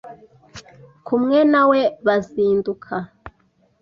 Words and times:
kumwe 1.05 1.39
na 1.51 1.63
we 1.69 1.79
bazinduka 2.05 2.95